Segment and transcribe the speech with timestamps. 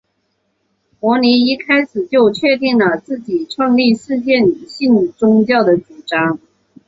[0.99, 6.39] 摩尼一开始就确定了自己创立世界性宗教的主张。